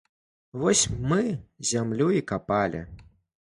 Вось 0.63 0.81
мы 1.11 1.21
зямлю 1.75 2.11
і 2.21 2.27
капалі. 2.33 2.85